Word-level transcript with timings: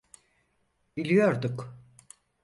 Biliyorduk. 0.97 1.73